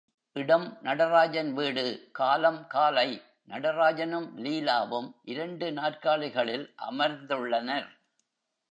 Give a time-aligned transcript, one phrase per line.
[0.35, 1.83] இடம் நடராஜன் வீடு
[2.11, 3.07] காலம் காலை
[3.47, 7.89] நடராஜனும் லீலாவும் இரண்டு நாற்காலிகளில் அமர்ந்துள்ளனர்.